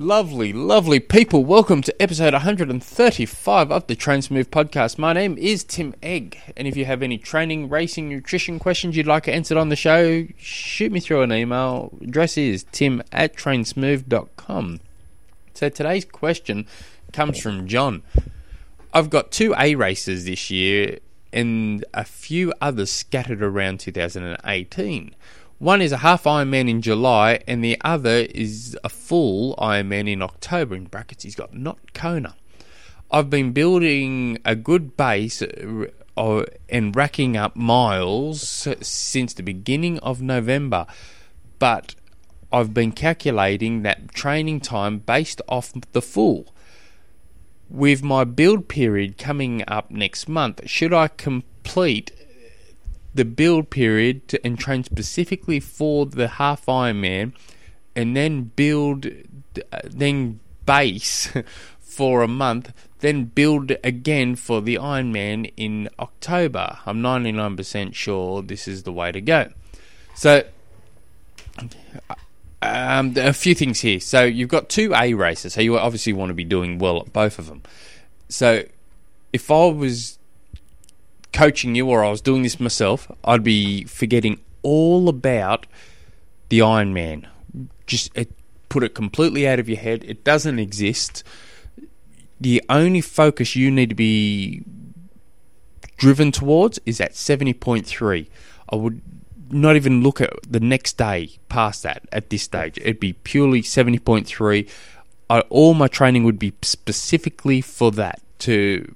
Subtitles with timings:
[0.00, 1.44] Lovely, lovely people.
[1.44, 4.96] Welcome to episode 135 of the Train Smooth podcast.
[4.96, 9.06] My name is Tim Egg, and if you have any training, racing, nutrition questions you'd
[9.06, 11.92] like answered on the show, shoot me through an email.
[12.00, 14.80] Address is tim at trainsmooth.com.
[15.52, 16.66] So today's question
[17.12, 18.02] comes from John.
[18.94, 25.14] I've got two A races this year and a few others scattered around 2018.
[25.60, 30.22] One is a half Ironman in July, and the other is a full Ironman in
[30.22, 30.74] October.
[30.74, 32.34] In brackets, he's got not Kona.
[33.10, 38.40] I've been building a good base uh, and racking up miles
[38.80, 40.86] since the beginning of November,
[41.58, 41.94] but
[42.50, 46.54] I've been calculating that training time based off the full.
[47.68, 52.12] With my build period coming up next month, should I complete
[53.14, 57.32] the build period to, and train specifically for the half Ironman,
[57.96, 61.32] and then build, uh, then base
[61.80, 66.78] for a month, then build again for the Ironman in October.
[66.86, 69.50] I'm 99% sure this is the way to go.
[70.14, 70.44] So,
[72.62, 74.00] um, a few things here.
[74.00, 77.12] So you've got two A races, so you obviously want to be doing well at
[77.12, 77.62] both of them.
[78.28, 78.64] So
[79.32, 80.18] if I was
[81.40, 85.66] coaching you or I was doing this myself, I'd be forgetting all about
[86.50, 87.26] the Ironman.
[87.86, 88.30] Just it,
[88.68, 90.04] put it completely out of your head.
[90.04, 91.24] It doesn't exist.
[92.38, 94.62] The only focus you need to be
[95.96, 98.28] driven towards is at 70.3.
[98.68, 99.00] I would
[99.50, 102.76] not even look at the next day past that at this stage.
[102.76, 104.68] It'd be purely 70.3.
[105.30, 108.94] I, all my training would be specifically for that to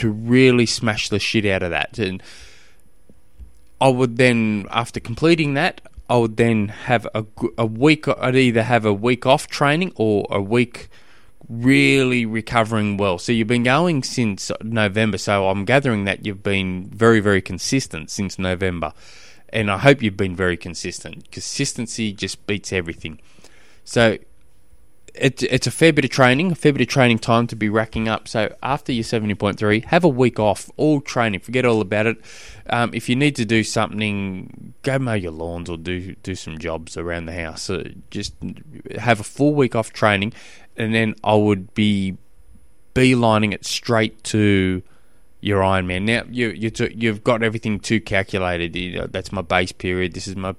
[0.00, 1.98] to really smash the shit out of that.
[1.98, 2.22] And
[3.80, 7.24] I would then, after completing that, I would then have a,
[7.56, 8.06] a week.
[8.08, 10.88] I'd either have a week off training or a week
[11.48, 13.18] really recovering well.
[13.18, 15.18] So you've been going since November.
[15.18, 18.92] So I'm gathering that you've been very, very consistent since November
[19.52, 21.30] and I hope you've been very consistent.
[21.30, 23.20] Consistency just beats everything.
[23.84, 24.18] So
[25.14, 27.68] it, it's a fair bit of training, a fair bit of training time to be
[27.68, 28.28] racking up.
[28.28, 32.18] So after your 70.3, have a week off, all training, forget all about it.
[32.68, 36.58] Um, if you need to do something, go mow your lawns or do, do some
[36.58, 37.62] jobs around the house.
[37.62, 38.34] So just
[38.98, 40.32] have a full week off training,
[40.76, 42.16] and then I would be
[42.94, 44.82] beelining it straight to
[45.40, 46.02] your Ironman.
[46.02, 48.76] Now you you you've got everything too calculated.
[48.76, 50.12] You know, that's my base period.
[50.12, 50.54] This is my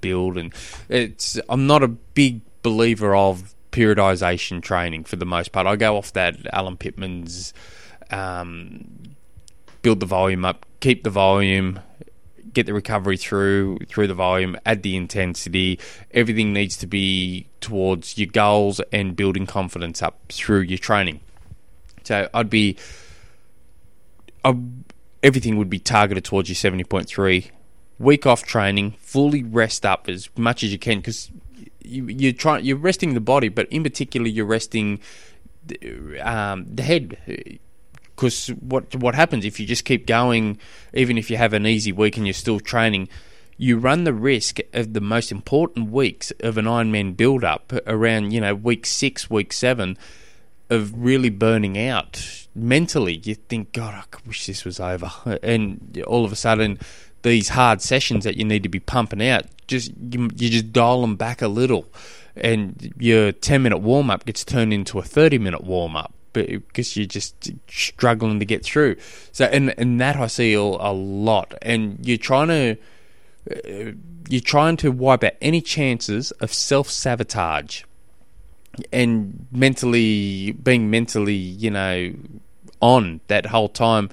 [0.00, 0.52] build, and
[0.88, 1.38] it's.
[1.48, 5.66] I'm not a big believer of periodization training for the most part.
[5.66, 7.52] I go off that Alan Pittman's
[8.10, 9.16] um,
[9.82, 11.80] build the volume up, keep the volume,
[12.52, 15.80] get the recovery through through the volume, add the intensity.
[16.12, 21.18] Everything needs to be towards your goals and building confidence up through your training.
[22.04, 22.76] So I'd be
[24.44, 24.56] I,
[25.20, 27.50] everything would be targeted towards your 70.3.
[27.98, 31.30] Week off training, fully rest up as much as you can because
[31.84, 35.00] you, you're trying you're resting the body, but in particular you're resting
[35.66, 37.60] the, um, the head.
[38.14, 40.58] Because what what happens if you just keep going,
[40.92, 43.08] even if you have an easy week and you're still training,
[43.56, 48.32] you run the risk of the most important weeks of an Ironman build up around
[48.32, 49.98] you know week six, week seven,
[50.70, 55.10] of really burning out mentally, you think, God, I wish this was over.
[55.42, 56.78] And all of a sudden,
[57.22, 61.00] these hard sessions that you need to be pumping out, just you, you just dial
[61.00, 61.86] them back a little,
[62.36, 66.96] and your ten minute warm up gets turned into a thirty minute warm up because
[66.96, 68.96] you're just struggling to get through.
[69.32, 72.76] So, and and that I see a, a lot, and you're trying to.
[73.50, 73.92] Uh,
[74.30, 77.82] you're trying to wipe out any chances of self sabotage
[78.92, 82.14] and mentally being mentally, you know,
[82.80, 84.10] on that whole time.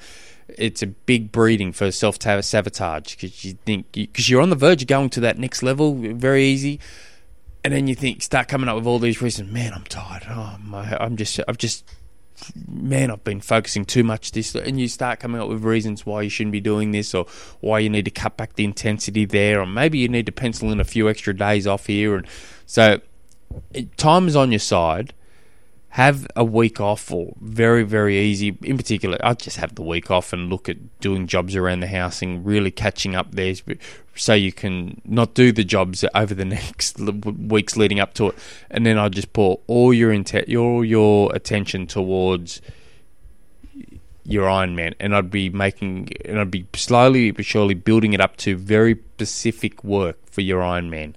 [0.58, 4.82] It's a big breeding for self sabotage because you think because you're on the verge
[4.82, 6.80] of going to that next level very easy,
[7.64, 9.52] and then you think start coming up with all these reasons.
[9.52, 10.24] Man, I'm tired.
[10.30, 11.86] Oh my, I'm just I've just
[12.68, 16.24] man, I've been focusing too much this, and you start coming up with reasons why
[16.24, 17.26] you shouldn't be doing this, or
[17.60, 20.72] why you need to cut back the intensity there, or maybe you need to pencil
[20.72, 22.28] in a few extra days off here, and
[22.66, 23.02] so
[23.98, 25.14] time is on your side
[25.92, 30.10] have a week off or very very easy in particular i'd just have the week
[30.10, 33.54] off and look at doing jobs around the house and really catching up there.
[34.16, 38.36] So you can not do the jobs over the next weeks leading up to it
[38.70, 42.62] and then i'd just pour all your intent all your attention towards
[44.24, 48.38] your Ironman, and I'd be making, and I'd be slowly but surely building it up
[48.38, 51.16] to very specific work for your Ironman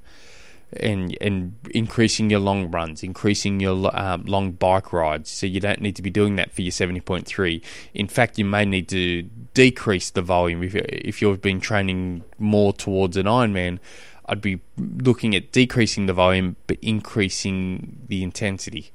[0.81, 5.31] and and increasing your long runs, increasing your um, long bike rides.
[5.31, 7.63] So you don't need to be doing that for your seventy point three.
[7.93, 9.23] In fact, you may need to
[9.55, 13.79] decrease the volume if if you've been training more towards an Ironman.
[14.27, 18.93] I'd be looking at decreasing the volume but increasing the intensity.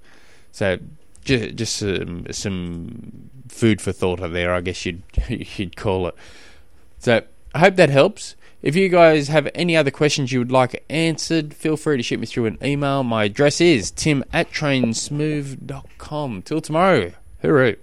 [0.51, 0.79] So
[1.23, 5.03] just just some some food for thought there, I guess you'd
[5.57, 6.15] you'd call it.
[6.99, 7.21] So
[7.53, 8.35] I hope that helps.
[8.61, 12.19] If you guys have any other questions you would like answered, feel free to shoot
[12.19, 13.03] me through an email.
[13.03, 16.41] My address is tim at trainsmooth.com.
[16.41, 17.13] Till tomorrow.
[17.43, 17.77] Hooroo.